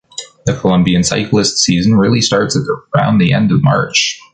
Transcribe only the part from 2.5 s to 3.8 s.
at around the end of